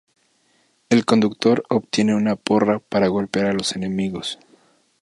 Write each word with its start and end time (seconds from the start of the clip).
El 0.89 1.05
Conductor 1.05 1.63
obtiene 1.69 2.15
una 2.15 2.35
porra 2.35 2.79
para 2.79 3.07
golpear 3.07 3.45
a 3.45 3.53
los 3.53 3.75
enemigos. 3.75 4.39